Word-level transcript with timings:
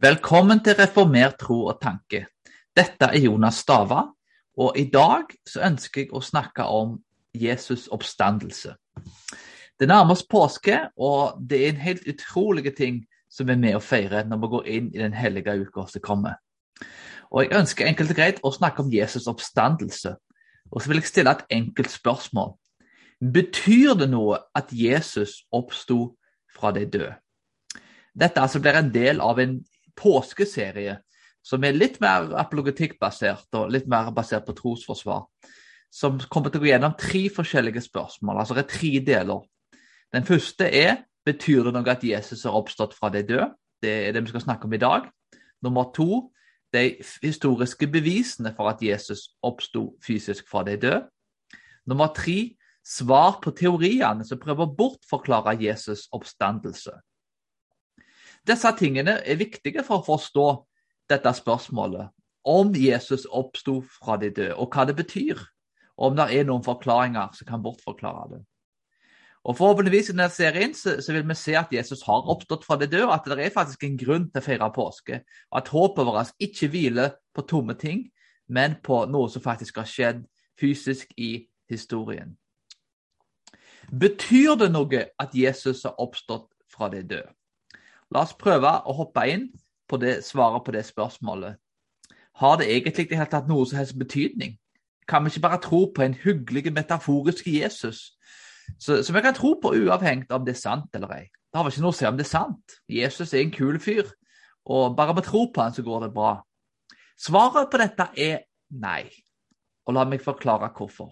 Velkommen 0.00 0.60
til 0.62 0.76
Reformert 0.78 1.40
tro 1.42 1.64
og 1.72 1.80
tanke. 1.82 2.20
Dette 2.76 3.08
er 3.10 3.18
Jonas 3.18 3.56
Stava, 3.64 4.04
og 4.54 4.76
i 4.78 4.84
dag 4.94 5.32
så 5.42 5.64
ønsker 5.66 6.04
jeg 6.04 6.12
å 6.14 6.20
snakke 6.22 6.62
om 6.70 6.92
Jesus' 7.34 7.88
oppstandelse. 7.90 8.76
Det 9.74 9.88
nærmer 9.90 10.14
oss 10.14 10.22
påske, 10.22 10.76
og 10.94 11.40
det 11.42 11.58
er 11.58 11.72
en 11.72 11.80
helt 11.82 12.06
utrolig 12.06 12.76
ting 12.76 13.00
som 13.26 13.50
er 13.50 13.58
med 13.58 13.74
å 13.74 13.82
feire 13.82 14.20
når 14.22 14.38
vi 14.44 14.50
går 14.52 14.68
inn 14.76 14.92
i 14.94 15.00
den 15.02 15.16
hellige 15.18 15.56
uka 15.64 15.88
som 15.90 16.04
kommer. 16.04 16.36
Og 17.32 17.42
Jeg 17.42 17.58
ønsker 17.58 17.86
enkelt 17.90 18.12
og 18.14 18.20
greit 18.20 18.38
å 18.44 18.52
snakke 18.54 18.84
om 18.84 18.92
Jesus' 18.94 19.26
oppstandelse. 19.26 20.12
Og 20.70 20.82
så 20.82 20.92
vil 20.92 21.00
jeg 21.02 21.10
stille 21.10 21.32
et 21.34 21.42
enkelt 21.50 21.90
spørsmål. 21.90 22.52
Betyr 23.18 23.98
det 23.98 24.12
noe 24.14 24.38
at 24.54 24.70
Jesus 24.70 25.42
oppsto 25.50 26.14
fra 26.54 26.70
de 26.70 26.86
døde? 26.86 27.16
Dette 28.14 28.40
altså 28.40 28.62
blir 28.62 28.78
en 28.78 28.94
del 28.94 29.20
av 29.20 29.42
en 29.42 29.58
påskeserie 29.98 30.98
som 31.44 31.64
er 31.64 31.76
litt 31.76 31.98
mer 32.02 32.32
apologetikkbasert 32.40 33.58
og 33.58 33.72
litt 33.72 33.88
mer 33.90 34.10
basert 34.14 34.46
på 34.46 34.56
trosforsvar. 34.58 35.26
Som 35.90 36.18
kommer 36.28 36.52
til 36.52 36.60
å 36.60 36.64
gå 36.66 36.70
gjennom 36.72 36.96
tre 37.00 37.24
forskjellige 37.32 37.82
spørsmål, 37.86 38.42
altså 38.42 38.56
det 38.56 38.66
er 38.66 38.72
tre 38.74 38.90
deler. 39.06 39.44
Den 40.12 40.26
første 40.28 40.68
er 40.68 41.04
betyr 41.28 41.68
det 41.68 41.74
noe 41.76 41.92
at 41.92 42.04
Jesus 42.04 42.44
har 42.48 42.56
oppstått 42.56 42.96
fra 42.96 43.10
de 43.12 43.22
døde? 43.26 43.50
Det 43.82 43.94
er 44.08 44.14
det 44.14 44.24
vi 44.24 44.32
skal 44.32 44.44
snakke 44.44 44.68
om 44.68 44.74
i 44.74 44.82
dag. 44.82 45.08
Nummer 45.64 45.90
to 45.94 46.28
de 46.74 46.98
historiske 47.22 47.88
bevisene 47.88 48.52
for 48.56 48.68
at 48.68 48.82
Jesus 48.84 49.30
oppsto 49.42 49.94
fysisk 50.04 50.48
fra 50.50 50.64
de 50.66 50.76
døde. 50.76 51.02
Nummer 51.88 52.12
tre 52.16 52.54
svar 52.84 53.38
på 53.44 53.52
teoriene 53.56 54.24
som 54.24 54.40
prøver 54.40 54.66
å 54.66 54.74
bortforklare 54.76 55.56
Jesus' 55.60 56.08
oppstandelse. 56.12 56.92
Disse 58.48 58.70
tingene 58.78 59.18
er 59.20 59.40
viktige 59.40 59.84
for 59.84 60.00
å 60.00 60.06
forstå 60.06 60.48
dette 61.10 61.32
spørsmålet 61.36 62.08
om 62.48 62.70
Jesus 62.76 63.26
oppsto 63.28 63.82
fra 63.98 64.16
de 64.20 64.30
døde, 64.32 64.54
og 64.56 64.72
hva 64.72 64.86
det 64.88 64.96
betyr. 64.96 65.40
Og 65.98 66.12
om 66.12 66.16
det 66.16 66.28
er 66.32 66.46
noen 66.48 66.64
forklaringer 66.64 67.34
som 67.36 67.48
kan 67.48 67.62
bortforklare 67.62 68.28
det. 68.32 68.40
Og 69.48 69.56
Forhåpentligvis 69.56 70.10
i 70.10 70.14
denne 70.14 70.28
serien 70.32 70.74
så, 70.74 70.96
så, 71.02 71.12
vil 71.14 71.26
vi 71.28 71.36
se 71.38 71.54
at 71.56 71.72
Jesus 71.72 72.02
har 72.06 72.26
oppstått 72.28 72.66
fra 72.66 72.76
de 72.76 72.88
døde, 72.88 73.06
og 73.06 73.14
at 73.14 73.28
det 73.28 73.38
er 73.44 73.54
faktisk 73.54 73.84
en 73.86 73.96
grunn 74.00 74.26
til 74.30 74.42
å 74.42 74.44
feire 74.44 74.68
påske. 74.74 75.20
Og 75.52 75.60
at 75.60 75.70
håpet 75.72 76.08
vårt 76.08 76.34
ikke 76.48 76.70
hviler 76.72 77.14
på 77.34 77.46
tomme 77.48 77.76
ting, 77.78 78.06
men 78.48 78.76
på 78.84 79.04
noe 79.10 79.30
som 79.32 79.44
faktisk 79.44 79.80
har 79.80 79.88
skjedd 79.88 80.22
fysisk 80.58 81.12
i 81.16 81.48
historien. 81.70 82.36
Betyr 83.88 84.56
det 84.60 84.70
noe 84.72 85.04
at 85.16 85.36
Jesus 85.36 85.84
har 85.86 85.96
oppstått 86.00 86.50
fra 86.68 86.90
de 86.92 87.02
døde? 87.02 87.32
La 88.14 88.24
oss 88.24 88.36
prøve 88.38 88.70
å 88.88 88.94
hoppe 88.96 89.24
inn 89.28 89.48
på 89.88 89.98
det 90.00 90.22
svaret 90.24 90.64
på 90.64 90.72
det 90.72 90.84
spørsmålet. 90.88 91.58
Har 92.40 92.56
det 92.60 92.68
egentlig 92.70 93.18
helt 93.18 93.32
tatt 93.34 93.48
noe 93.50 93.66
som 93.66 93.80
helst 93.80 93.98
betydning? 93.98 94.56
Kan 95.08 95.24
vi 95.24 95.32
ikke 95.32 95.44
bare 95.44 95.60
tro 95.64 95.86
på 95.94 96.04
en 96.04 96.14
hyggelig, 96.14 96.72
metaforisk 96.72 97.46
Jesus, 97.48 98.12
som 98.78 99.14
vi 99.16 99.24
kan 99.24 99.36
tro 99.36 99.54
på 99.60 99.72
uavhengig 99.74 100.28
av 100.30 100.40
om 100.40 100.46
det 100.46 100.54
er 100.54 100.60
sant 100.60 100.94
eller 100.94 101.14
ei? 101.16 101.24
Det 101.48 101.56
har 101.56 101.64
vel 101.64 101.72
ikke 101.72 101.84
noe 101.86 101.96
å 101.96 101.98
si 101.98 102.08
om 102.08 102.18
det 102.18 102.26
er 102.26 102.30
sant. 102.30 102.76
Jesus 102.92 103.32
er 103.32 103.40
en 103.42 103.54
kul 103.54 103.80
fyr, 103.80 104.10
og 104.68 104.96
bare 104.96 105.16
med 105.16 105.24
tro 105.24 105.46
på 105.52 105.64
han 105.64 105.72
så 105.74 105.84
går 105.84 106.06
det 106.06 106.12
bra. 106.16 106.34
Svaret 107.18 107.72
på 107.72 107.80
dette 107.80 108.10
er 108.20 108.44
nei, 108.68 109.08
og 109.88 109.96
la 109.96 110.04
meg 110.04 110.22
forklare 110.24 110.68
hvorfor. 110.76 111.10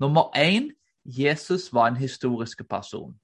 Nummer 0.00 0.32
én 0.36 0.72
Jesus 1.04 1.68
var 1.72 1.92
en 1.92 2.00
historisk 2.00 2.64
person 2.68 3.14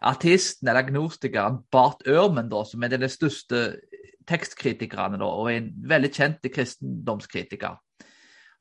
artisten 0.00 0.68
eller 0.68 0.84
agnostikeren 0.84 1.62
Bart 1.72 2.02
Ørmen, 2.08 2.50
da, 2.50 2.64
som 2.68 2.82
er 2.82 2.92
den 2.94 3.08
største 3.10 3.62
tekstkritikerne 4.28 5.18
da, 5.18 5.26
og 5.26 5.50
en 5.52 5.72
veldig 5.88 6.10
kjent 6.14 6.52
kristendomskritiker, 6.54 7.78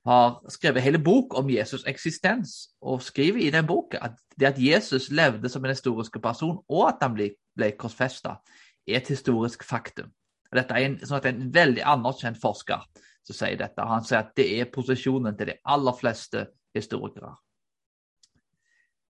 har 0.05 0.39
skrevet 0.49 0.81
hele 0.81 0.99
bok 0.99 1.35
om 1.37 1.49
Jesus' 1.49 1.85
eksistens, 1.89 2.71
og 2.81 3.03
skriver 3.05 3.43
i 3.45 3.51
den 3.53 3.67
boka 3.69 3.99
at 4.01 4.17
det 4.39 4.47
at 4.49 4.61
Jesus 4.61 5.11
levde 5.11 5.49
som 5.49 5.65
en 5.65 5.75
historisk 5.75 6.17
person, 6.23 6.57
og 6.69 6.87
at 6.87 7.03
han 7.05 7.13
ble, 7.13 7.29
ble 7.55 7.71
korsfesta, 7.77 8.39
er 8.87 8.97
et 8.97 9.13
historisk 9.13 9.63
faktum. 9.63 10.09
Og 10.51 10.57
dette 10.57 10.73
er 10.73 10.87
en, 10.87 10.97
sånn 11.05 11.27
en 11.29 11.45
veldig 11.53 11.85
anerkjent 11.85 12.41
forsker 12.41 12.81
som 13.27 13.37
sier 13.37 13.59
dette. 13.59 13.85
Han 13.85 14.03
sier 14.03 14.23
at 14.23 14.33
det 14.35 14.47
er 14.57 14.71
posisjonen 14.73 15.37
til 15.37 15.53
de 15.53 15.59
aller 15.69 15.95
fleste 15.95 16.47
historikere. 16.75 17.35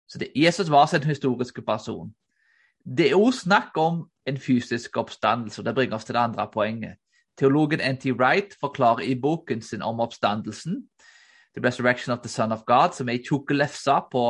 Så 0.10 0.20
det, 0.22 0.32
Jesus 0.36 0.70
var 0.70 0.86
sin 0.86 1.04
historiske 1.04 1.62
person. 1.62 2.12
Det 2.86 3.10
er 3.10 3.18
òg 3.18 3.34
snakk 3.34 3.78
om 3.82 4.04
en 4.26 4.38
fysisk 4.38 4.98
oppstandelse, 4.98 5.62
og 5.62 5.66
det 5.66 5.76
bringer 5.76 5.98
oss 5.98 6.06
til 6.06 6.16
det 6.16 6.22
andre 6.22 6.48
poenget. 6.54 7.00
Teologen 7.38 7.82
N.T. 7.82 8.14
Wright 8.14 8.54
forklarer 8.60 9.04
i 9.04 9.16
boken 9.20 9.62
sin 9.62 9.82
om 9.82 10.00
oppstandelsen, 10.00 10.86
The 11.58 11.64
Resurrection 11.68 12.14
of 12.14 12.20
the 12.20 12.30
Son 12.30 12.52
of 12.52 12.64
God, 12.68 12.94
som 12.94 13.10
er 13.10 13.18
ei 13.18 13.24
tjukk 13.24 13.52
lefse 13.56 13.96
på 14.12 14.24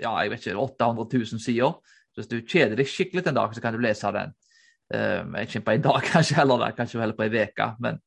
ja, 0.00 0.12
jeg 0.20 0.30
vet 0.30 0.46
ikke, 0.46 0.58
800 0.58 1.08
000 1.32 1.40
sider. 1.40 1.72
Så 2.12 2.20
hvis 2.20 2.30
du 2.30 2.36
kjeder 2.42 2.76
deg 2.76 2.90
skikkelig 2.90 3.26
en 3.28 3.38
dag, 3.38 3.54
så 3.54 3.62
kan 3.62 3.74
du 3.74 3.80
lese 3.82 4.10
den. 4.14 4.34
Um, 4.94 5.36
ikke 5.40 5.62
på 5.64 5.76
en 5.76 5.84
dag, 5.84 6.00
kanskje 6.12 6.38
heller, 6.38 6.70
kanskje 6.76 7.00
heller 7.00 7.16
på 7.16 7.26
en 7.26 7.36
uke. 7.42 7.68
Men 7.80 8.00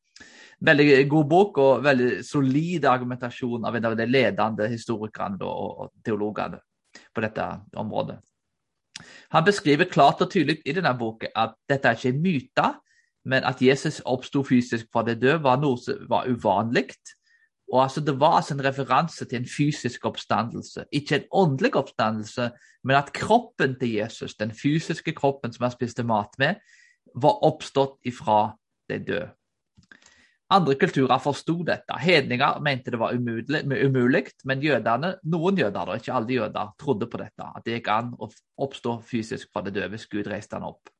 veldig 0.62 1.10
god 1.10 1.30
bok 1.30 1.58
og 1.58 1.84
veldig 1.84 2.26
solid 2.26 2.86
argumentasjon 2.86 3.66
av 3.66 3.76
en 3.76 3.88
av 3.90 3.96
de 3.98 4.06
ledende 4.06 4.68
historikerne 4.70 5.48
og 5.48 5.90
teologene 6.06 6.62
på 7.16 7.24
dette 7.24 7.48
området. 7.78 8.20
Han 9.32 9.46
beskriver 9.46 9.90
klart 9.90 10.22
og 10.22 10.32
tydelig 10.32 10.60
i 10.66 10.76
denne 10.76 10.94
boken 10.98 11.34
at 11.36 11.56
dette 11.70 11.88
er 11.88 11.98
ikke 11.98 12.12
en 12.14 12.22
myte, 12.22 12.68
men 13.26 13.46
at 13.46 13.62
Jesus 13.62 14.02
oppsto 14.06 14.44
fysisk 14.44 14.90
fra 14.94 15.04
det 15.06 15.20
døde, 15.22 15.44
var 15.44 15.60
noe 15.62 15.78
som 15.80 16.06
var 16.10 16.30
uvanlig. 16.30 16.90
Og 17.72 17.84
altså, 17.84 18.02
Det 18.02 18.20
var 18.20 18.36
altså 18.36 18.54
en 18.54 18.66
referanse 18.66 19.26
til 19.26 19.40
en 19.40 19.48
fysisk 19.58 20.06
oppstandelse, 20.06 20.86
ikke 20.92 21.16
en 21.16 21.28
åndelig 21.32 21.76
oppstandelse, 21.76 22.52
men 22.84 22.96
at 22.96 23.14
kroppen 23.14 23.80
til 23.80 23.94
Jesus, 23.94 24.36
den 24.36 24.52
fysiske 24.52 25.14
kroppen 25.14 25.54
som 25.54 25.64
han 25.64 25.72
spiste 25.72 26.04
mat 26.04 26.36
med, 26.38 26.56
var 27.16 27.44
oppstått 27.46 27.98
ifra 28.06 28.58
det 28.90 29.08
døde. 29.08 29.30
Andre 30.52 30.76
kulturer 30.76 31.22
forsto 31.24 31.62
dette. 31.64 31.96
Hedninger 32.02 32.60
mente 32.64 32.92
det 32.92 33.00
var 33.00 33.16
umulig, 33.16 34.26
men 34.44 34.64
jødene, 34.64 35.14
noen 35.32 35.60
jøder, 35.62 35.86
da, 35.88 35.96
ikke 35.96 36.16
alle 36.18 36.34
jøder, 36.36 36.74
trodde 36.80 37.08
på 37.08 37.22
dette. 37.22 37.46
At 37.56 37.64
det 37.64 37.78
gikk 37.78 37.92
an 37.94 38.10
å 38.20 38.28
oppstå 38.66 38.98
fysisk 39.08 39.52
fra 39.54 39.64
det 39.64 39.78
døde 39.78 39.94
hvis 39.94 40.10
Gud 40.12 40.28
reiste 40.28 40.60
han 40.60 40.68
opp. 40.68 40.92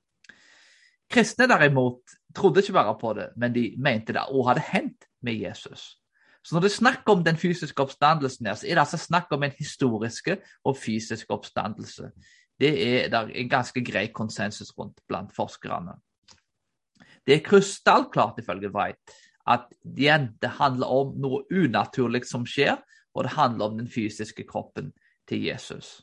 Kristne 1.12 1.50
derimot 1.52 2.14
trodde 2.36 2.64
ikke 2.64 2.78
bare 2.78 2.94
på 3.02 3.12
det, 3.18 3.32
men 3.36 3.52
de 3.52 3.66
mente 3.84 4.16
det 4.16 4.24
òg 4.32 4.54
hadde 4.54 4.64
hendt 4.70 5.10
med 5.28 5.42
Jesus. 5.44 5.98
Så 6.42 6.56
når 6.56 6.64
det 6.64 6.70
er 6.72 6.78
snakk 6.78 7.10
om 7.12 7.26
den 7.26 7.38
fysiske 7.38 7.84
oppstandelsen, 7.84 8.48
her, 8.48 8.56
så 8.58 8.70
er 8.70 8.78
det 8.78 8.86
altså 8.86 8.98
snakk 8.98 9.34
om 9.36 9.44
en 9.44 9.58
historiske 9.58 10.38
og 10.64 10.78
fysisk 10.80 11.36
oppstandelse. 11.36 12.08
Det 12.62 12.72
er 12.86 13.12
det 13.12 13.22
en 13.44 13.52
ganske 13.52 13.84
grei 13.84 14.08
konsensus 14.16 14.72
rundt 14.78 15.04
blant 15.10 15.36
forskerne. 15.36 15.98
Det 17.28 17.36
er 17.36 17.44
krystallklart, 17.46 18.40
ifølge 18.42 18.72
Wright, 18.74 19.14
at 19.48 19.68
igjen, 19.84 20.32
det 20.42 20.58
handler 20.60 20.88
om 20.92 21.16
noe 21.22 21.44
unaturlig 21.52 22.26
som 22.30 22.46
skjer, 22.46 22.78
og 23.14 23.26
det 23.26 23.36
handler 23.36 23.66
om 23.66 23.78
den 23.82 23.90
fysiske 23.92 24.46
kroppen 24.48 24.92
til 25.28 25.44
Jesus. 25.50 26.02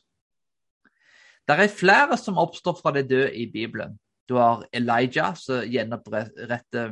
Det 1.47 1.57
er 1.57 1.71
flere 1.73 2.17
som 2.17 2.37
oppstår 2.37 2.77
fra 2.77 2.93
de 2.93 3.03
døde 3.07 3.33
i 3.33 3.47
Bibelen. 3.51 3.97
Du 4.29 4.35
har 4.37 4.67
Elijah 4.73 5.33
som 5.35 5.63
gjenoppretter 5.65 6.91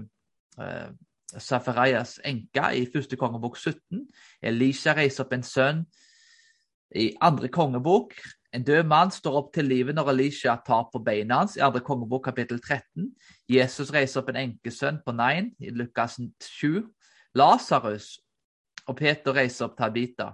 eh, 0.57 0.89
Safarias 1.37 2.15
enke 2.25 2.71
i 2.73 2.87
første 2.89 3.19
kongebok 3.19 3.57
17. 3.57 4.07
Elisha 4.41 4.95
reiser 4.97 5.25
opp 5.25 5.35
en 5.35 5.45
sønn 5.45 5.83
i 6.95 7.11
andre 7.21 7.51
kongebok. 7.53 8.15
En 8.55 8.63
død 8.63 8.83
mann 8.87 9.11
står 9.11 9.35
opp 9.35 9.49
til 9.53 9.67
livet 9.67 9.95
når 9.95 10.13
Elisha 10.13 10.55
tar 10.65 10.85
på 10.91 11.01
beina 11.03 11.41
hans 11.41 11.57
i 11.57 11.63
andre 11.63 11.81
kongebok 11.83 12.23
kapittel 12.29 12.61
13. 12.61 13.09
Jesus 13.49 13.91
reiser 13.93 14.21
opp 14.21 14.29
en 14.31 14.39
enkesønn 14.39 15.01
på 15.05 15.15
Nain 15.15 15.51
i 15.59 15.73
Lukas 15.75 16.15
7. 16.43 16.85
Lasarus 17.35 18.13
og 18.87 18.95
Peter 18.97 19.35
reiser 19.35 19.67
opp 19.67 19.75
Tabita. 19.77 20.31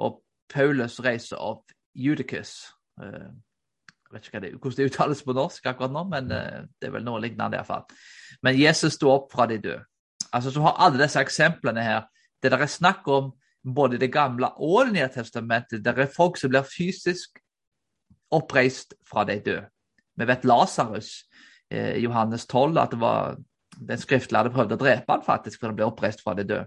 Og 0.00 0.22
Paulus 0.52 1.00
reiser 1.04 1.40
opp 1.42 1.74
Judicus. 1.94 2.72
Eh, 3.02 3.28
jeg 4.06 4.14
vet 4.14 4.28
ikke 4.28 4.40
det, 4.40 4.52
hvordan 4.54 4.78
det 4.78 4.90
uttales 4.90 5.22
på 5.26 5.34
norsk 5.36 5.66
akkurat 5.66 5.92
nå, 5.92 6.04
men 6.08 6.32
eh, 6.32 6.64
det 6.80 6.88
er 6.88 6.94
vel 6.94 7.04
noe 7.04 7.20
lignende 7.20 7.58
iallfall. 7.58 7.84
Men 8.46 8.58
Jesus 8.58 8.96
sto 8.96 9.10
opp 9.12 9.32
fra 9.32 9.48
de 9.50 9.58
døde. 9.60 9.82
Altså, 10.32 10.50
så 10.50 10.62
har 10.64 10.80
alle 10.82 11.04
disse 11.04 11.20
eksemplene 11.20 11.84
her 11.84 12.06
det 12.42 12.52
der 12.52 12.62
er 12.62 12.70
snakk 12.70 13.06
om 13.08 13.32
både 13.74 13.98
Det 13.98 14.12
gamle 14.12 14.50
og 14.56 14.86
Det 14.86 14.92
nye 14.92 15.08
testamentet. 15.08 15.84
der 15.84 15.92
er 15.92 16.06
folk 16.16 16.36
som 16.36 16.50
blir 16.50 16.62
fysisk 16.62 17.38
oppreist 18.30 18.94
fra 19.06 19.24
de 19.24 19.40
døde. 19.40 19.66
Vi 20.16 20.26
vet 20.26 20.44
Lasarus 20.44 21.24
eh, 21.70 21.98
Johannes 22.02 22.46
12 22.46 22.78
at 22.78 22.90
det 22.90 23.00
var 23.00 23.36
den 23.88 23.98
skriftlærde 23.98 24.50
prøvde 24.50 24.74
å 24.74 24.80
drepe 24.80 25.12
han 25.12 25.24
faktisk 25.24 25.60
for 25.60 25.68
han 25.68 25.76
ble 25.76 25.84
oppreist 25.84 26.22
fra 26.24 26.34
de 26.34 26.44
døde. 26.44 26.66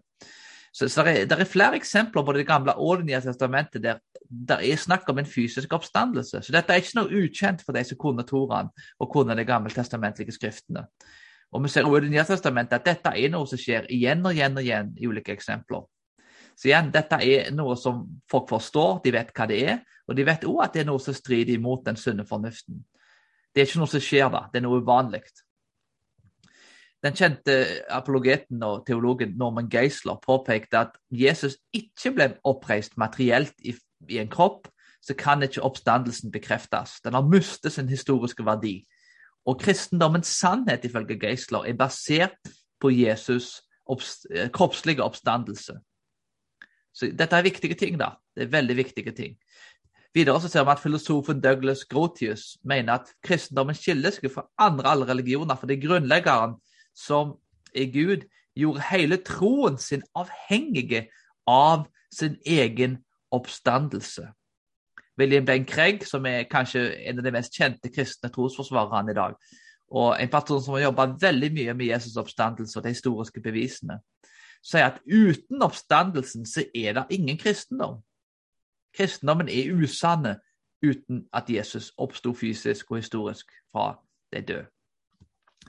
Så, 0.71 0.87
så 0.87 1.03
det, 1.03 1.15
er, 1.31 1.39
er, 1.39 1.49
flere 1.49 1.79
eksempler 1.79 2.23
på 2.23 2.33
Det 2.33 2.45
gamle 2.47 2.75
og 2.77 2.99
Det 2.99 3.05
nye 3.05 3.21
testamentet 3.21 3.83
der 3.83 3.99
det 4.29 4.59
er 4.61 4.77
snakk 4.77 5.07
om 5.09 5.17
en 5.17 5.25
fysisk 5.25 5.73
oppstandelse. 5.73 6.43
Så 6.45 6.53
dette 6.53 6.73
er 6.73 6.83
ikke 6.83 6.99
noe 6.99 7.23
ukjent 7.23 7.63
for 7.65 7.73
de 7.73 7.81
som 7.83 7.97
kunne 7.97 8.23
Toraen 8.23 8.69
og 8.99 9.09
kunne 9.09 9.35
de 9.35 9.45
gammeltestamentlige 9.45 10.35
skriftene. 10.35 10.83
Og 11.51 11.63
vi 11.63 11.71
ser 11.73 11.87
også 11.89 11.97
i 11.97 12.01
Det 12.05 12.11
nye 12.13 12.25
testamentet 12.27 12.77
at 12.77 12.85
dette 12.85 13.15
er 13.17 13.31
noe 13.33 13.49
som 13.49 13.57
skjer 13.57 13.89
igjen 13.89 14.21
og 14.21 14.37
igjen 14.37 14.57
og 14.57 14.61
igjen 14.61 14.91
i 14.97 15.09
ulike 15.09 15.33
eksempler. 15.33 15.87
Så 16.59 16.67
igjen, 16.67 16.89
dette 16.91 17.21
er 17.23 17.53
noe 17.55 17.77
som 17.79 18.01
folk 18.27 18.49
forstår, 18.51 18.97
de 19.05 19.13
vet 19.15 19.29
hva 19.31 19.45
det 19.47 19.59
er, 19.63 19.77
og 20.09 20.17
de 20.17 20.25
vet 20.27 20.47
òg 20.49 20.63
at 20.65 20.73
det 20.75 20.81
er 20.83 20.89
noe 20.89 20.99
som 20.99 21.15
strider 21.15 21.55
imot 21.55 21.85
den 21.85 21.99
sunne 21.99 22.25
fornuften. 22.27 22.81
Det 23.53 23.61
er 23.61 23.69
ikke 23.69 23.79
noe 23.79 23.91
som 23.93 24.03
skjer 24.03 24.27
da, 24.33 24.41
det 24.51 24.59
er 24.59 24.65
noe 24.65 24.81
uvanlig. 24.83 25.23
Den 26.99 27.15
kjente 27.15 27.55
apologeten 27.95 28.63
og 28.67 28.83
teologen 28.87 29.37
Norman 29.39 29.69
Geisler 29.71 30.19
påpekte 30.19 30.81
at 30.81 30.97
Jesus 31.15 31.55
ikke 31.71 32.11
ble 32.17 32.27
oppreist 32.43 32.97
materielt 32.99 33.55
i, 33.63 33.71
i 34.11 34.19
en 34.19 34.31
kropp, 34.31 34.67
så 34.99 35.15
kan 35.15 35.39
ikke 35.45 35.63
oppstandelsen 35.63 36.33
bekreftes. 36.33 36.97
Den 37.05 37.15
har 37.15 37.23
mistet 37.23 37.71
sin 37.71 37.87
historiske 37.87 38.43
verdi. 38.43 38.81
Og 39.47 39.61
kristendommens 39.61 40.27
sannhet 40.27 40.83
ifølge 40.83 41.15
Geisler 41.21 41.69
er 41.71 41.79
basert 41.79 42.51
på 42.83 42.91
Jesus' 42.91 43.61
oppst 43.89 44.27
eh, 44.35 44.51
kroppslige 44.51 45.03
oppstandelse. 45.03 45.79
Så 46.93 47.11
Dette 47.15 47.35
er 47.35 47.45
viktige 47.45 47.75
ting. 47.75 47.99
da. 47.99 48.15
Det 48.35 48.43
er 48.43 48.51
veldig 48.51 48.75
viktige 48.77 49.11
ting. 49.11 49.37
Videre 50.13 50.41
så 50.41 50.49
ser 50.49 50.63
vi 50.65 50.71
at 50.73 50.81
filosofen 50.81 51.41
Douglas 51.41 51.85
Grotius 51.85 52.57
mener 52.63 52.93
at 52.93 53.11
kristendommen 53.23 53.77
skiller 53.77 54.11
seg 54.11 54.31
fra 54.33 54.47
andre 54.57 54.89
alle 54.89 55.05
religioner, 55.05 55.55
fordi 55.55 55.77
grunnleggeren, 55.83 56.55
som 56.95 57.37
er 57.75 57.91
Gud, 57.93 58.25
gjorde 58.57 58.87
hele 58.89 59.19
troen 59.21 59.77
sin 59.77 60.01
avhengige 60.17 61.05
av 61.47 61.85
sin 62.11 62.37
egen 62.45 62.97
oppstandelse. 63.31 64.25
William 65.19 65.45
Ben 65.45 65.65
Craig, 65.65 66.05
som 66.07 66.25
er 66.25 66.47
kanskje 66.49 66.87
en 67.05 67.19
av 67.19 67.25
de 67.25 67.33
mest 67.35 67.53
kjente 67.53 67.91
kristne 67.93 68.31
trosforsvarerne 68.33 69.13
i 69.13 69.17
dag, 69.17 69.35
og 69.91 70.13
en 70.21 70.31
person 70.31 70.61
som 70.63 70.77
har 70.77 70.87
jobba 70.87 71.09
veldig 71.21 71.49
mye 71.53 71.73
med 71.73 71.91
Jesus' 71.91 72.17
oppstandelse 72.21 72.79
og 72.79 72.85
de 72.85 72.93
historiske 72.93 73.41
bevisene, 73.41 73.99
sier 74.65 74.89
at 74.89 75.01
uten 75.05 75.63
oppstandelsen 75.63 76.45
så 76.45 76.65
er 76.75 76.97
det 76.97 77.05
ingen 77.15 77.37
kristendom. 77.39 77.99
Kristendommen 78.95 79.49
er 79.49 79.73
usanne 79.73 80.39
uten 80.83 81.25
at 81.33 81.49
Jesus 81.49 81.91
oppsto 81.97 82.33
fysisk 82.33 82.91
og 82.91 83.01
historisk 83.03 83.51
fra 83.71 83.93
de 84.33 84.41
døde. 84.41 84.67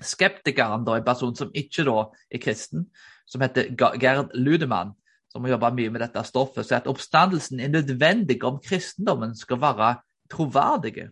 Skeptikeren, 0.00 0.84
da, 0.86 0.96
en 0.96 1.04
person 1.04 1.34
som 1.36 1.50
ikke 1.54 1.84
da 1.84 2.06
er 2.30 2.40
kristen, 2.40 2.86
som 3.28 3.42
heter 3.44 3.74
Gerd 3.76 4.30
Ludemann, 4.34 4.94
som 5.30 5.44
har 5.44 5.54
jobba 5.54 5.70
mye 5.74 5.90
med 5.92 6.02
dette 6.02 6.22
stoffet, 6.26 6.66
sier 6.66 6.80
at 6.80 6.88
oppstandelsen 6.90 7.60
er 7.60 7.72
nødvendig 7.74 8.38
om 8.46 8.60
kristendommen 8.62 9.34
skal 9.38 9.60
være 9.60 9.90
troverdig. 10.30 11.10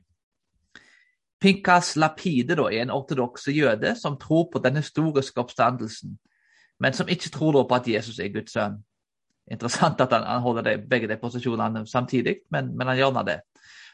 Pinkas 1.38 1.94
Lapide 1.96 2.56
da, 2.58 2.66
er 2.66 2.86
en 2.86 2.94
ortodokse 2.94 3.52
jøde 3.54 3.94
som 3.98 4.16
tror 4.18 4.48
på 4.52 4.62
den 4.62 4.80
historiske 4.80 5.38
oppstandelsen, 5.40 6.16
men 6.80 6.94
som 6.94 7.08
ikke 7.10 7.32
tror 7.34 7.62
på 7.66 7.74
at 7.74 7.88
Jesus 7.88 8.18
er 8.18 8.32
Guds 8.32 8.54
sønn. 8.54 8.78
Interessant 9.50 10.00
at 10.00 10.12
han, 10.12 10.26
han 10.28 10.44
holder 10.44 10.66
det, 10.66 10.76
begge 10.90 11.08
de 11.08 11.16
posisjonene 11.20 11.86
samtidig, 11.88 12.40
men, 12.52 12.74
men 12.76 12.90
han 12.90 12.98
gjør 12.98 13.22
det. 13.26 13.38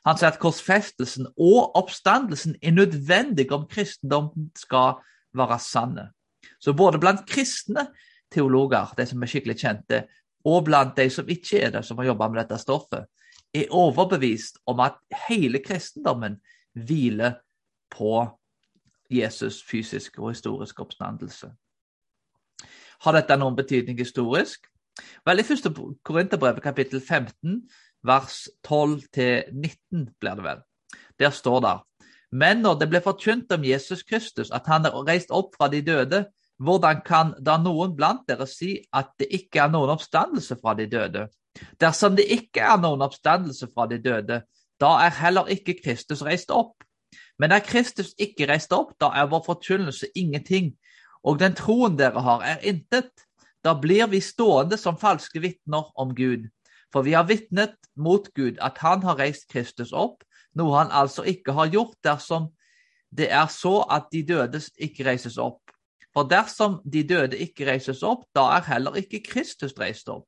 Han 0.05 0.19
sier 0.21 0.35
at 0.35 0.41
korsfestelsen 0.43 1.31
og 1.41 1.77
oppstandelsen 1.79 2.59
er 2.61 2.75
nødvendig 2.77 3.47
om 3.55 3.65
kristendommen 3.71 4.51
skal 4.59 4.99
være 5.37 5.59
sanne. 5.63 6.11
Så 6.61 6.75
både 6.77 7.01
blant 7.01 7.25
kristne 7.29 7.87
teologer, 8.33 8.93
de 8.99 9.07
som 9.07 9.23
er 9.23 9.31
skikkelig 9.31 9.57
kjente, 9.63 10.03
og 10.45 10.67
blant 10.67 10.97
de 10.99 11.09
som 11.11 11.29
ikke 11.31 11.63
er 11.65 11.73
det, 11.73 11.85
som 11.87 11.99
har 11.99 12.11
jobba 12.11 12.29
med 12.29 12.43
dette 12.43 12.61
stoffet, 12.61 13.07
er 13.55 13.71
overbevist 13.73 14.59
om 14.67 14.83
at 14.85 14.99
hele 15.29 15.63
kristendommen 15.65 16.37
hviler 16.75 17.39
på 17.95 18.27
Jesus' 19.13 19.63
fysiske 19.65 20.21
og 20.21 20.35
historiske 20.35 20.83
oppstandelse. 20.83 21.53
Har 23.05 23.19
dette 23.19 23.37
noen 23.37 23.57
betydning 23.57 23.99
historisk? 24.01 24.65
Vel, 25.29 25.41
I 25.41 25.45
første 25.45 25.69
Korinterbrev, 26.09 26.61
kapittel 26.65 27.03
15, 27.03 27.59
vers 28.07 28.37
12-19, 28.65 30.07
blir 30.21 30.39
det 30.39 30.45
vel. 30.47 30.63
Der 31.21 31.31
står 31.31 31.61
det 31.61 31.75
Men 32.33 32.63
når 32.63 32.79
det 32.81 32.89
ble 32.89 33.01
forkynt 33.05 33.53
om 33.53 33.65
Jesus 33.65 34.03
Kristus, 34.03 34.51
at 34.51 34.67
han 34.67 34.87
er 34.87 34.97
reist 35.07 35.31
opp 35.31 35.53
fra 35.57 35.69
de 35.69 35.83
døde, 35.83 36.25
hvordan 36.59 37.03
kan 37.05 37.35
da 37.45 37.59
noen 37.59 37.95
blant 37.97 38.25
dere 38.29 38.47
si 38.47 38.79
at 38.93 39.13
det 39.19 39.29
ikke 39.31 39.61
er 39.61 39.69
noen 39.69 39.93
oppstandelse 39.93 40.57
fra 40.63 40.75
de 40.75 40.87
døde? 40.87 41.29
Dersom 41.81 42.17
det 42.17 42.25
ikke 42.25 42.65
er 42.65 42.81
noen 42.81 43.05
oppstandelse 43.05 43.69
fra 43.75 43.87
de 43.87 43.99
døde, 43.99 44.41
da 44.81 44.97
er 45.05 45.13
heller 45.21 45.53
ikke 45.53 45.77
Kristus 45.85 46.25
reist 46.25 46.51
opp. 46.51 46.81
Men 47.39 47.53
er 47.53 47.61
Kristus 47.61 48.15
ikke 48.19 48.49
reist 48.49 48.73
opp, 48.73 48.97
da 49.01 49.13
er 49.13 49.29
vår 49.31 49.45
forkynnelse 49.45 50.09
ingenting, 50.17 50.73
og 51.25 51.39
den 51.41 51.57
troen 51.57 51.97
dere 51.99 52.21
har, 52.21 52.43
er 52.45 52.65
intet. 52.67 53.13
Da 53.65 53.73
blir 53.81 54.07
vi 54.13 54.21
stående 54.21 54.77
som 54.77 54.99
falske 55.01 55.41
vitner 55.41 55.89
om 55.97 56.13
Gud. 56.15 56.51
For 56.93 57.03
vi 57.03 57.17
har 57.17 57.27
vitnet 57.27 57.79
mot 57.97 58.29
Gud 58.37 58.61
at 58.63 58.79
han 58.85 59.03
har 59.03 59.19
reist 59.19 59.49
Kristus 59.51 59.93
opp, 59.93 60.23
noe 60.55 60.77
han 60.77 60.93
altså 60.93 61.25
ikke 61.27 61.57
har 61.57 61.73
gjort 61.73 61.97
dersom 62.05 62.53
det 63.15 63.31
er 63.31 63.47
så 63.51 63.81
at 63.91 64.11
de 64.13 64.23
døde 64.27 64.61
ikke 64.83 65.07
reises 65.07 65.39
opp. 65.39 65.63
For 66.15 66.27
dersom 66.31 66.81
de 66.85 67.03
døde 67.07 67.39
ikke 67.39 67.67
reises 67.67 68.03
opp, 68.07 68.27
da 68.35 68.49
er 68.57 68.67
heller 68.69 68.99
ikke 68.99 69.23
Kristus 69.23 69.75
reist 69.79 70.11
opp. 70.11 70.27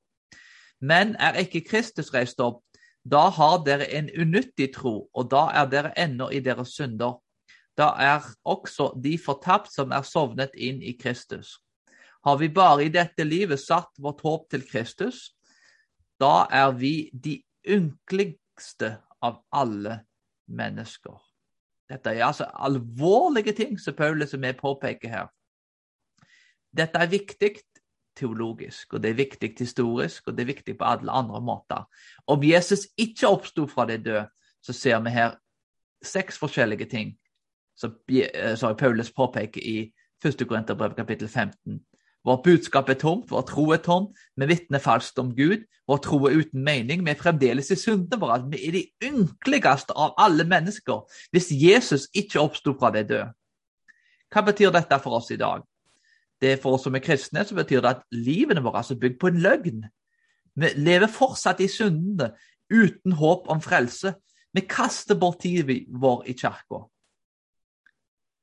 Men 0.80 1.14
er 1.18 1.38
ikke 1.42 1.64
Kristus 1.66 2.12
reist 2.14 2.40
opp, 2.42 2.62
da 3.06 3.28
har 3.30 3.62
dere 3.66 3.86
en 3.94 4.10
unyttig 4.18 4.72
tro, 4.74 5.08
og 5.14 5.30
da 5.30 5.46
er 5.54 5.70
dere 5.70 5.92
ennå 5.98 6.28
i 6.34 6.40
deres 6.42 6.74
synder. 6.74 7.20
Da 7.76 7.90
er 8.00 8.24
også 8.44 8.90
de 9.02 9.18
fortapt 9.20 9.72
som 9.72 9.92
er 9.92 10.04
sovnet 10.06 10.54
inn 10.56 10.80
i 10.82 10.96
Kristus. 10.96 11.58
Har 12.24 12.38
vi 12.40 12.48
bare 12.48 12.86
i 12.86 12.92
dette 12.92 13.24
livet 13.24 13.60
satt 13.60 14.00
vårt 14.02 14.22
håp 14.24 14.48
til 14.50 14.64
Kristus, 14.66 15.36
da 16.20 16.46
er 16.50 16.72
vi 16.74 17.10
de 17.12 17.36
ynkeligste 17.68 18.96
av 19.22 19.42
alle 19.52 20.00
mennesker. 20.48 21.20
Dette 21.86 22.10
er 22.10 22.24
altså 22.26 22.48
alvorlige 22.50 23.54
ting 23.54 23.76
som 23.78 23.94
Paulus 23.94 24.34
er 24.34 24.42
med 24.42 24.58
påpeker 24.58 25.12
her. 25.12 25.28
Dette 26.76 26.98
er 26.98 27.12
viktig 27.12 27.52
teologisk, 28.16 28.96
og 28.96 29.04
det 29.04 29.12
er 29.12 29.20
viktig 29.20 29.52
historisk, 29.58 30.26
og 30.26 30.36
det 30.36 30.46
er 30.46 30.54
viktig 30.54 30.78
på 30.78 30.88
alle 30.88 31.12
andre 31.12 31.40
måter. 31.44 31.84
Om 32.26 32.42
Jesus 32.42 32.88
ikke 32.96 33.28
oppsto 33.28 33.68
fra 33.70 33.86
de 33.86 34.00
døde, 34.02 34.24
så 34.64 34.72
ser 34.72 34.98
vi 35.04 35.12
her 35.14 35.36
seks 36.02 36.40
forskjellige 36.40 36.88
ting 36.90 37.14
som, 37.76 37.94
sorry, 38.56 38.76
Paulus 38.78 39.12
påpeker 39.12 39.60
i 39.60 39.92
1. 40.24 40.46
Korinterbrev 40.48 40.96
kapittel 40.96 41.28
15. 41.28 41.80
Vårt 42.26 42.42
budskap 42.42 42.88
er 42.90 42.98
tomt, 42.98 43.30
vår 43.30 43.44
tro 43.46 43.68
er 43.70 43.78
tom, 43.84 44.08
vi 44.34 44.48
vitner 44.50 44.82
falskt 44.82 45.18
om 45.22 45.28
Gud, 45.36 45.62
vår 45.86 46.00
tro 46.02 46.18
er 46.26 46.40
uten 46.40 46.64
mening, 46.66 47.04
vi 47.06 47.12
er 47.12 47.20
fremdeles 47.20 47.70
i 47.70 47.78
syndene 47.78 48.18
våre. 48.18 48.40
Vi 48.50 48.64
er 48.66 48.74
de 48.74 48.82
ynkeligste 49.06 49.94
av 49.94 50.16
alle 50.18 50.48
mennesker 50.48 51.04
hvis 51.36 51.52
Jesus 51.54 52.08
ikke 52.16 52.42
oppsto 52.42 52.74
fra 52.80 52.90
de 52.96 53.04
døde. 53.06 53.30
Hva 54.34 54.42
betyr 54.48 54.74
dette 54.74 54.98
for 55.04 55.20
oss 55.20 55.30
i 55.30 55.38
dag? 55.38 55.62
det 56.40 56.58
for 56.62 56.76
oss 56.76 56.84
som 56.86 56.96
er 56.96 57.04
kristne, 57.04 57.44
så 57.44 57.56
betyr 57.56 57.82
det 57.82 57.94
at 57.94 58.04
livene 58.14 58.62
våre 58.64 58.82
er 58.82 59.00
bygd 59.00 59.18
på 59.20 59.30
en 59.30 59.40
løgn. 59.44 59.86
Vi 60.56 60.72
lever 60.76 61.12
fortsatt 61.12 61.60
i 61.64 61.70
syndene, 61.70 62.32
uten 62.72 63.14
håp 63.16 63.48
om 63.52 63.60
frelse. 63.62 64.14
Vi 64.52 64.64
kaster 64.68 65.18
bort 65.20 65.40
tiden 65.44 65.86
vår 66.00 66.24
i 66.26 66.34
kirka. 66.36 66.86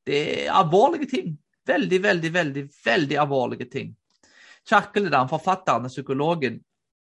Det 0.06 0.22
er 0.46 0.54
alvorlige 0.54 1.10
ting. 1.10 1.34
Veldig, 1.68 2.00
veldig, 2.04 2.34
veldig 2.34 2.64
veldig 2.86 3.20
alvorlige 3.20 3.70
ting. 3.72 3.94
Kirkelederen, 4.68 5.30
forfatteren 5.32 5.88
og 5.88 5.92
psykologen 5.92 6.60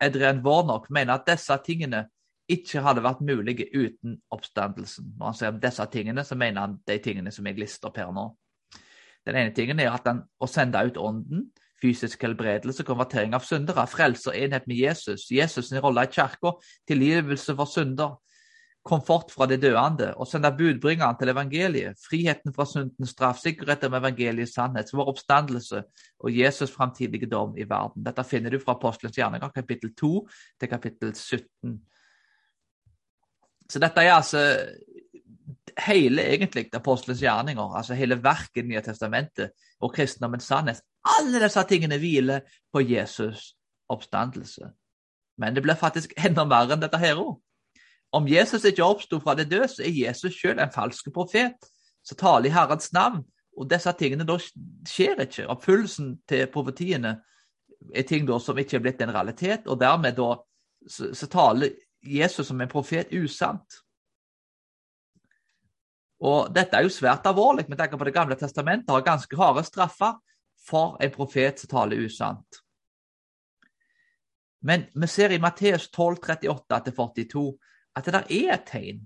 Edren 0.02 0.40
Warnock 0.44 0.88
mener 0.90 1.18
at 1.18 1.28
disse 1.28 1.54
tingene 1.66 2.06
ikke 2.50 2.82
hadde 2.82 3.04
vært 3.04 3.22
mulige 3.22 3.68
uten 3.74 4.16
oppstandelsen. 4.34 5.12
Når 5.18 5.26
han 5.26 5.38
sier 5.38 5.58
disse 5.62 5.86
tingene, 5.92 6.24
så 6.26 6.38
mener 6.38 6.66
han 6.66 6.78
de 6.88 6.98
tingene 7.02 7.32
som 7.34 7.46
jeg 7.46 7.58
lister 7.60 7.90
opp 7.90 8.00
her 8.00 8.10
nå. 8.14 8.26
Den 9.26 9.36
ene 9.36 9.54
tingen 9.54 9.80
er 9.82 9.92
at 9.92 10.08
han, 10.08 10.24
å 10.40 10.48
sende 10.50 10.80
ut 10.82 10.98
ånden, 10.98 11.50
fysisk 11.80 12.24
helbredelse, 12.24 12.84
konvertering 12.84 13.36
av 13.36 13.44
syndere, 13.46 13.86
frelse 13.88 14.32
og 14.32 14.36
enhet 14.36 14.66
med 14.68 14.80
Jesus, 14.80 15.28
Jesus' 15.32 15.72
rolle 15.80 16.04
i 16.04 16.12
kirka, 16.12 16.56
tilgivelse 16.88 17.54
for 17.56 17.70
synder, 17.70 18.18
komfort 18.90 19.30
fra 19.32 19.46
de 19.48 19.56
døende, 19.60 20.10
og 20.18 20.28
sende 20.28 20.50
budbringeren 20.58 21.16
til 21.18 21.32
evangeliet, 21.32 21.98
friheten 22.02 22.54
fra 22.56 22.66
syndens 22.68 23.14
straff, 23.14 23.40
sikkerhet 23.40 23.86
om 23.86 23.96
evangeliets 24.00 24.54
sannhet, 24.58 24.90
vår 24.92 25.12
oppstandelse 25.14 25.82
og 26.20 26.34
Jesus' 26.34 26.74
framtidige 26.74 27.30
dom 27.30 27.56
i 27.58 27.66
verden. 27.68 28.04
Dette 28.06 28.26
finner 28.26 28.50
du 28.50 28.58
fra 28.62 28.74
Apostelens 28.76 29.16
gjerninger, 29.16 29.54
kapittel 29.54 29.94
2 29.96 30.12
til 30.60 30.72
kapittel 30.72 31.14
17. 31.14 31.78
Så 33.70 33.78
dette 33.78 34.02
er 34.02 34.16
altså 34.16 34.42
hele 35.86 36.24
egentlig 36.34 36.68
apostelens 36.74 37.22
gjerninger, 37.22 37.76
altså 37.76 37.94
hele 37.94 38.18
verket 38.22 38.64
i 38.64 38.66
Nye 38.66 38.82
testamentet 38.82 39.54
og 39.80 39.94
kristendommens 39.94 40.48
sannhet, 40.50 40.82
alle 41.18 41.40
disse 41.42 41.62
tingene 41.68 41.98
hviler 42.02 42.42
på 42.72 42.82
Jesus' 42.82 43.52
oppstandelse. 43.90 44.72
Men 45.40 45.54
det 45.54 45.62
blir 45.64 45.78
faktisk 45.78 46.12
enda 46.18 46.44
mer 46.44 46.74
enn 46.74 46.82
dette 46.82 47.00
her 47.00 47.20
òg. 47.20 47.38
Om 48.12 48.28
Jesus 48.28 48.64
ikke 48.66 48.84
oppsto 48.84 49.20
fra 49.22 49.36
det 49.38 49.50
døde, 49.50 49.68
så 49.70 49.84
er 49.86 49.94
Jesus 49.94 50.34
selv 50.40 50.58
en 50.58 50.72
falsk 50.74 51.12
profet 51.14 51.70
som 52.02 52.18
taler 52.18 52.50
i 52.50 52.54
Herrens 52.54 52.92
navn. 52.92 53.22
Og 53.58 53.68
disse 53.70 53.92
tingene 53.98 54.26
da 54.26 54.38
skjer 54.40 55.20
ikke. 55.26 55.46
Oppfyllelsen 55.52 56.14
til 56.28 56.48
profetiene 56.52 57.18
er 57.94 58.06
ting 58.08 58.26
da 58.26 58.38
som 58.42 58.58
ikke 58.58 58.78
er 58.78 58.84
blitt 58.84 59.02
en 59.04 59.12
realitet, 59.14 59.68
og 59.68 59.78
dermed 59.80 60.16
da 60.18 60.32
så, 60.88 61.10
så 61.14 61.28
taler 61.30 61.76
Jesus 62.00 62.48
som 62.48 62.60
en 62.60 62.70
profet 62.70 63.12
usant. 63.12 63.80
Og 66.20 66.50
Dette 66.52 66.76
er 66.76 66.84
jo 66.84 66.92
svært 66.92 67.26
alvorlig 67.28 67.66
med 67.68 67.78
tanke 67.80 67.98
på 67.98 68.04
Det 68.08 68.16
gamle 68.16 68.36
testamentet 68.36 68.92
har 68.92 69.06
ganske 69.06 69.36
harde 69.36 69.64
straffer 69.64 70.18
for 70.66 70.98
en 71.00 71.12
profet 71.14 71.62
som 71.62 71.70
taler 71.70 72.04
usant. 72.04 72.60
Men 74.60 74.84
vi 74.92 75.08
ser 75.08 75.32
i 75.32 75.40
Matteus 75.40 75.88
12, 75.90 76.18
38-42 76.20 77.44
at 78.00 78.08
det 78.08 78.16
der 78.16 78.30
er 78.30 78.54
et 78.56 78.66
tegn. 78.68 79.04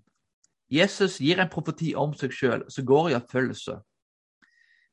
Jesus 0.70 1.18
gir 1.20 1.40
en 1.42 1.50
profeti 1.52 1.92
om 1.94 2.14
seg 2.16 2.32
selv 2.32 2.70
som 2.72 2.86
går 2.86 3.10
i 3.10 3.18
oppfyllelse. 3.18 3.76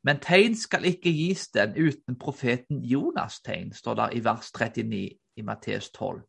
Men 0.03 0.19
tegn 0.21 0.57
skal 0.57 0.87
ikke 0.89 1.13
gis 1.13 1.47
den 1.53 1.75
uten 1.77 2.17
profeten 2.19 2.81
Jonas' 2.81 3.41
tegn, 3.45 3.69
står 3.73 3.99
det 3.99 4.09
i 4.17 4.23
vers 4.25 4.49
39 4.51 5.01
i 5.37 5.45
Matteus 5.45 5.91
12. 5.91 6.23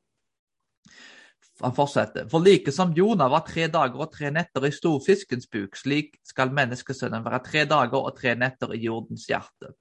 Han 1.62 1.74
fortsetter. 1.76 2.28
For 2.28 2.42
like 2.44 2.72
som 2.72 2.92
Jonah 2.96 3.30
var 3.30 3.44
tre 3.46 3.68
dager 3.72 4.00
og 4.00 4.12
tre 4.12 4.30
netter 4.34 4.66
i 4.66 4.72
storfiskens 4.74 5.48
buk, 5.52 5.76
slik 5.76 6.18
skal 6.26 6.52
menneskesønnen 6.52 7.24
være 7.24 7.42
tre 7.46 7.64
dager 7.70 8.00
og 8.00 8.16
tre 8.18 8.34
netter 8.36 8.74
i 8.74 8.82
jordens 8.86 9.28
hjerte. 9.30 9.72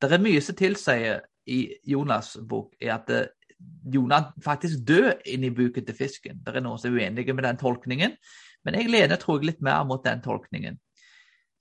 Det 0.00 0.12
er 0.12 0.22
mye 0.22 0.42
som 0.44 0.56
tilsier 0.58 1.24
i 1.46 1.60
Jonas' 1.88 2.36
bok 2.44 2.74
er 2.80 2.96
at 2.98 3.12
Jonah 3.92 4.32
faktisk 4.42 4.82
død 4.88 5.26
inni 5.30 5.50
buken 5.54 5.86
til 5.86 5.94
fisken. 5.94 6.40
Det 6.42 6.54
er 6.54 6.64
noen 6.64 6.80
som 6.80 6.92
er 6.92 7.06
uenige 7.06 7.34
med 7.34 7.46
den 7.46 7.60
tolkningen, 7.60 8.16
men 8.66 8.74
jeg 8.74 8.90
lener 8.90 9.20
tror 9.20 9.38
jeg 9.38 9.52
litt 9.52 9.62
mer 9.62 9.84
mot 9.86 10.02
den 10.04 10.22
tolkningen. 10.24 10.80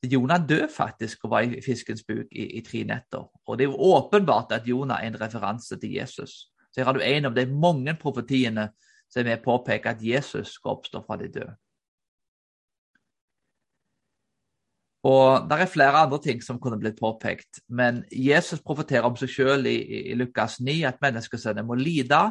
Jonah 0.05 0.41
død 0.49 0.67
faktisk 0.69 1.23
og 1.25 1.31
var 1.31 1.45
i 1.45 1.61
fiskens 1.65 2.03
buk 2.05 2.27
i, 2.31 2.45
i, 2.59 2.61
tre 2.65 2.83
netter. 2.85 3.25
Og 3.47 3.57
det 3.57 3.65
er 3.65 3.71
jo 3.71 3.93
åpenbart 3.95 4.53
at 4.53 4.67
Jonah 4.67 5.01
er 5.01 5.09
en 5.09 5.21
referanse 5.21 5.79
til 5.81 5.95
Jesus. 5.97 6.51
Så 6.71 6.81
her 6.81 6.89
har 6.89 6.97
du 6.97 7.01
en 7.01 7.29
av 7.29 7.35
de 7.35 7.45
mange 7.49 7.95
profetiene 7.97 8.69
som 9.09 9.25
er 9.25 9.39
med 9.41 9.85
at 9.85 10.01
Jesus 10.03 10.57
skal 10.57 10.75
oppstå 10.75 11.01
fra 11.05 11.17
de 11.17 11.29
døde. 11.31 11.55
Og 15.05 15.49
Det 15.49 15.59
er 15.61 15.69
flere 15.69 16.01
andre 16.01 16.17
ting 16.21 16.41
som 16.41 16.57
kunne 16.59 16.79
blitt 16.81 16.97
påpekt, 16.97 17.59
men 17.69 18.03
Jesus 18.09 18.63
profeterer 18.65 19.05
om 19.05 19.17
seg 19.19 19.29
selv 19.29 19.69
i, 19.69 19.77
i 20.11 20.15
Lukas 20.17 20.57
9 20.59 20.79
at 20.89 21.01
menneskesønnen 21.03 21.67
må 21.67 21.77
lide 21.77 22.21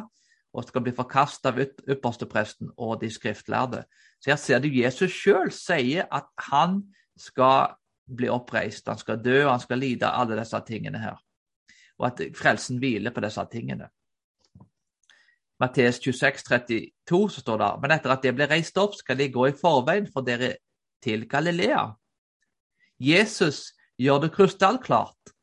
og 0.55 0.67
skal 0.67 0.83
bli 0.83 0.91
forkastet 0.95 1.49
av 1.51 1.61
ypperstepresten 1.63 2.73
og 2.75 2.99
de 3.01 3.09
skriftlærde. 3.11 3.85
Så 4.19 4.31
her 4.31 4.39
ser 4.39 4.59
du 4.59 4.67
Jesus 4.71 5.15
selv 5.15 5.55
sier 5.55 6.07
at 6.11 6.27
han 6.49 6.81
skal 7.19 7.75
bli 8.05 8.29
oppreist, 8.31 8.87
han 8.87 8.99
skal 8.99 9.23
dø, 9.23 9.45
han 9.47 9.63
skal 9.63 9.79
lide 9.79 10.11
alle 10.11 10.37
disse 10.39 10.59
tingene 10.67 10.99
her. 10.99 11.19
Og 11.99 12.09
at 12.11 12.23
frelsen 12.35 12.79
hviler 12.83 13.15
på 13.15 13.23
disse 13.23 13.43
tingene. 13.51 13.89
Matteus 15.59 16.01
26, 16.03 16.43
32 16.43 17.29
så 17.31 17.41
står 17.41 17.61
det 17.61 17.67
men 17.81 17.93
etter 17.95 18.11
at 18.11 18.23
de 18.23 18.33
ble 18.35 18.47
reist 18.51 18.77
opp, 18.77 18.97
skal 18.99 19.15
de 19.19 19.31
gå 19.31 19.47
i 19.47 19.55
forveien 19.55 20.07
for 20.11 20.27
dere 20.27 20.57
til 21.03 21.23
Galilea. 21.31 21.85
Jesus 23.01 23.73
gjør 23.99 24.25
det 24.25 24.33
krystallklart 24.35 25.33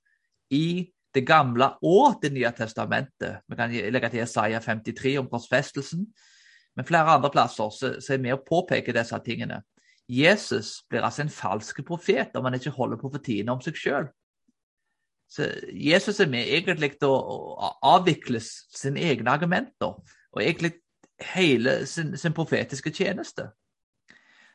i 0.52 0.92
det 1.12 1.24
gamle 1.28 1.74
og 1.84 2.20
det 2.22 2.32
nye 2.32 2.52
testamentet. 2.56 3.42
Vi 3.48 3.56
kan 3.56 3.72
legge 3.72 4.10
til 4.12 4.24
Isaiah 4.24 4.62
53 4.62 5.18
om 5.20 5.28
korsfestelsen, 5.28 6.06
men 6.76 6.88
flere 6.88 7.18
andre 7.18 7.30
plasser 7.30 7.68
så, 7.70 7.92
så 8.00 8.14
er 8.14 8.22
vi 8.22 8.32
å 8.32 8.40
påpeke 8.40 8.94
disse 8.96 9.18
tingene. 9.24 9.60
Jesus 10.08 10.80
blir 10.88 11.04
altså 11.04 11.26
en 11.26 11.32
falsk 11.32 11.82
profet 11.86 12.36
om 12.36 12.48
han 12.48 12.56
ikke 12.56 12.72
holder 12.74 13.00
profetiene 13.00 13.52
om 13.52 13.60
seg 13.64 13.76
sjøl. 13.78 14.08
Så 15.32 15.48
Jesus 15.72 16.20
er 16.20 16.28
med 16.28 16.48
egentlig 16.48 16.94
til 17.00 17.12
å 17.12 17.70
avvikle 17.88 18.40
sine 18.42 19.00
egne 19.00 19.32
argumenter 19.32 19.94
og 19.96 20.42
egentlig 20.42 20.74
hele 21.32 21.86
sin, 21.86 22.16
sin 22.18 22.34
profetiske 22.36 22.92
tjeneste. 22.92 23.46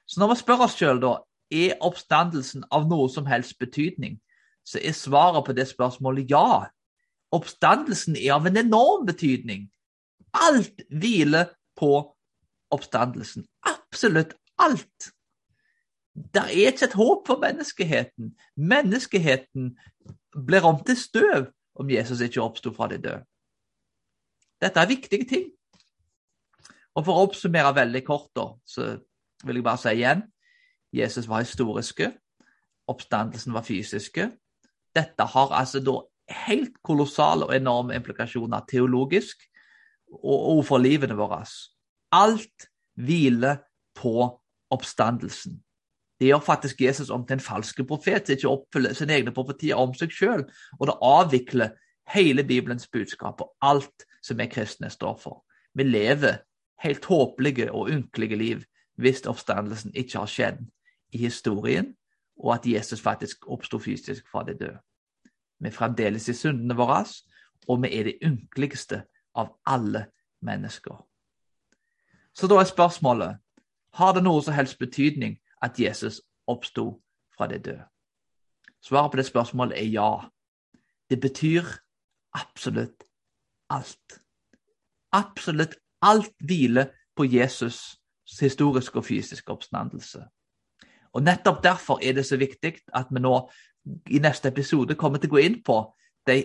Så 0.06 0.22
når 0.22 0.34
vi 0.34 0.40
spør 0.42 0.68
oss 0.68 0.78
sjøl 0.78 1.02
da 1.02 1.16
er 1.54 1.78
oppstandelsen 1.82 2.66
av 2.72 2.88
noe 2.90 3.10
som 3.12 3.28
helst 3.30 3.58
betydning, 3.60 4.18
så 4.68 4.82
er 4.84 4.96
svaret 4.96 5.46
på 5.48 5.56
det 5.56 5.68
spørsmålet 5.70 6.32
ja. 6.32 6.68
Oppstandelsen 7.32 8.18
er 8.20 8.34
av 8.36 8.48
en 8.48 8.60
enorm 8.60 9.06
betydning. 9.08 9.68
Alt 10.36 10.84
hviler 10.92 11.54
på 11.80 11.92
oppstandelsen. 12.72 13.48
Absolutt 13.68 14.36
alt. 14.60 15.12
Det 16.18 16.42
er 16.42 16.72
ikke 16.72 16.88
et 16.90 16.98
håp 16.98 17.28
for 17.30 17.40
menneskeheten. 17.40 18.34
Menneskeheten 18.58 19.76
blir 20.48 20.66
om 20.66 20.80
til 20.84 20.98
støv 20.98 21.52
om 21.78 21.90
Jesus 21.90 22.22
ikke 22.26 22.42
oppsto 22.42 22.74
fra 22.74 22.90
de 22.92 22.98
døde. 22.98 23.24
Dette 24.62 24.82
er 24.82 24.90
viktige 24.90 25.28
ting. 25.30 25.52
Og 26.98 27.06
For 27.06 27.14
å 27.14 27.28
oppsummere 27.28 27.76
veldig 27.78 28.02
kort, 28.08 28.32
da, 28.34 28.48
så 28.66 28.96
vil 29.46 29.60
jeg 29.60 29.66
bare 29.68 29.78
si 29.78 29.94
igjen 30.00 30.24
Jesus 30.94 31.28
var 31.28 31.44
historiske, 31.44 32.12
oppstandelsen 32.88 33.54
var 33.54 33.66
fysiske. 33.68 34.32
Dette 34.96 35.24
har 35.24 35.54
altså 35.54 35.82
da 35.84 36.00
helt 36.48 36.80
kolossale 36.84 37.48
og 37.48 37.56
enorme 37.56 37.96
implikasjoner 37.96 38.66
teologisk 38.70 39.44
og 40.24 40.64
for 40.66 40.80
livene 40.80 41.18
våre. 41.20 41.44
Alt 42.16 42.70
hviler 42.96 43.60
på 43.96 44.30
oppstandelsen. 44.72 45.60
Det 46.20 46.32
gjør 46.32 46.40
faktisk 46.42 46.82
Jesus 46.82 47.10
om 47.14 47.26
til 47.28 47.38
en 47.38 47.44
falsk 47.44 47.84
profet 47.88 48.26
som 48.26 48.34
ikke 48.34 48.50
oppfyller 48.50 48.96
sine 48.98 49.14
egne 49.20 49.34
profetier 49.36 49.78
om 49.78 49.94
seg 49.94 50.16
selv. 50.16 50.48
Og 50.80 50.88
det 50.90 50.98
avvikler 51.06 51.76
hele 52.14 52.44
Bibelens 52.48 52.88
budskap 52.88 53.42
og 53.44 53.54
alt 53.62 54.08
som 54.24 54.40
vi 54.40 54.48
kristne 54.50 54.90
står 54.90 55.20
for. 55.22 55.44
Vi 55.78 55.84
lever 55.84 56.42
helt 56.82 57.06
håpelige 57.06 57.70
og 57.72 57.92
ynkelige 57.94 58.40
liv 58.40 58.66
hvis 58.98 59.22
oppstandelsen 59.30 59.94
ikke 59.94 60.24
har 60.24 60.32
skjedd 60.32 60.64
i 61.12 61.18
historien, 61.18 61.96
og 62.38 62.54
at 62.54 62.66
Jesus 62.66 63.02
faktisk 63.02 63.48
oppsto 63.48 63.80
fysisk 63.80 64.28
fra 64.32 64.44
de 64.44 64.54
døde. 64.54 64.80
Vi 65.60 65.68
er 65.68 65.74
fremdeles 65.74 66.30
i 66.30 66.34
syndene 66.34 66.76
våre, 66.76 67.06
og 67.68 67.82
vi 67.82 67.92
er 68.00 68.04
de 68.04 68.18
ynkeligste 68.24 69.04
av 69.36 69.56
alle 69.66 70.06
mennesker. 70.42 71.08
Så 72.34 72.48
da 72.48 72.60
er 72.62 72.70
spørsmålet 72.70 73.38
har 73.98 74.14
det 74.14 74.24
noe 74.24 74.44
som 74.46 74.54
helst 74.54 74.78
betydning 74.80 75.40
at 75.62 75.80
Jesus 75.80 76.22
oppsto 76.48 77.02
fra 77.38 77.48
det 77.48 77.64
døde? 77.66 77.86
Svaret 78.82 79.12
på 79.12 79.18
det 79.18 79.26
spørsmålet 79.26 79.80
er 79.80 79.90
ja. 79.90 80.12
Det 81.10 81.20
betyr 81.22 81.66
absolutt 82.34 83.04
alt. 83.70 84.22
Absolutt 85.12 85.76
alt 86.02 86.34
hviler 86.46 86.94
på 87.16 87.24
Jesus' 87.26 87.98
historiske 88.40 89.00
og 89.00 89.06
fysiske 89.06 89.52
oppstandelse. 89.52 90.28
Og 91.14 91.24
Nettopp 91.24 91.64
derfor 91.64 92.00
er 92.04 92.14
det 92.14 92.26
så 92.26 92.38
viktig 92.38 92.74
at 92.94 93.12
vi 93.12 93.22
nå 93.24 93.36
i 94.12 94.20
neste 94.20 94.52
episode 94.52 94.96
kommer 94.96 95.22
til 95.22 95.32
å 95.32 95.38
gå 95.38 95.44
inn 95.46 95.62
på 95.64 95.80
de 96.28 96.42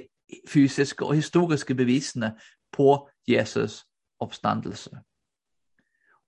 fysiske 0.49 1.05
og 1.05 1.17
historiske 1.19 1.75
bevisene 1.75 2.35
på 2.73 3.09
Jesus' 3.29 3.83
oppstandelse. 4.23 5.03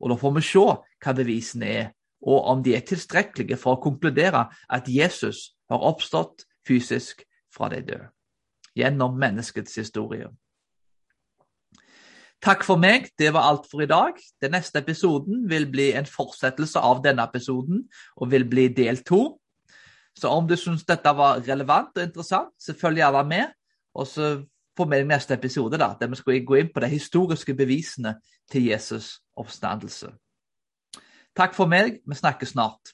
Og 0.01 0.11
Da 0.11 0.17
får 0.17 0.35
vi 0.35 0.43
se 0.43 0.65
hva 1.05 1.13
bevisene 1.17 1.67
er, 1.67 1.93
og 2.23 2.45
om 2.45 2.63
de 2.63 2.75
er 2.77 2.81
tilstrekkelige 2.81 3.57
for 3.57 3.77
å 3.77 3.83
konkludere 3.83 4.47
at 4.69 4.89
Jesus 4.89 5.55
har 5.71 5.79
oppstått 5.79 6.45
fysisk 6.67 7.23
fra 7.55 7.69
de 7.69 7.83
døde, 7.83 8.09
gjennom 8.75 9.19
menneskets 9.19 9.75
historie. 9.75 10.29
Takk 12.45 12.65
for 12.67 12.77
meg, 12.77 13.07
det 13.17 13.31
var 13.33 13.47
alt 13.49 13.65
for 13.71 13.81
i 13.81 13.89
dag. 13.89 14.19
Den 14.43 14.53
neste 14.53 14.83
episoden 14.83 15.47
vil 15.49 15.65
bli 15.73 15.93
en 15.97 16.05
fortsettelse 16.05 16.77
av 16.77 17.01
denne 17.05 17.25
episoden, 17.25 17.87
og 18.21 18.31
vil 18.35 18.45
bli 18.49 18.67
del 18.69 19.01
to. 19.01 19.39
Så 20.13 20.29
om 20.29 20.45
du 20.49 20.53
syns 20.61 20.85
dette 20.85 21.15
var 21.17 21.41
relevant 21.47 21.97
og 21.97 22.05
interessant, 22.05 22.53
så 22.61 22.77
følg 22.77 23.01
gjerne 23.01 23.23
med. 23.29 23.55
Og 23.97 24.07
så 24.07 24.29
får 24.77 24.91
vi 24.91 25.01
neste 25.09 25.39
episode, 25.39 25.79
da, 25.81 25.95
der 26.01 26.13
vi 26.13 26.21
skal 26.21 26.45
gå 26.45 26.61
inn 26.61 26.71
på 26.75 26.85
de 26.85 26.93
historiske 26.93 27.55
bevisene 27.57 28.19
til 28.51 28.69
Jesus' 28.69 29.15
oppstandelse. 29.41 30.13
Takk 31.35 31.57
for 31.57 31.71
meg. 31.71 32.03
Vi 32.05 32.19
snakkes 32.19 32.53
snart. 32.53 32.94